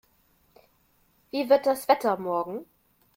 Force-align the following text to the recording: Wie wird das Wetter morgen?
Wie 1.29 1.47
wird 1.47 1.67
das 1.67 1.87
Wetter 1.87 2.17
morgen? 2.17 2.65